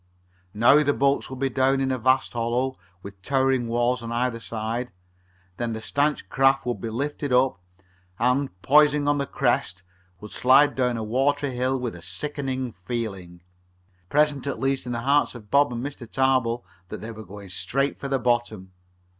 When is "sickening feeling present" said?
12.01-14.47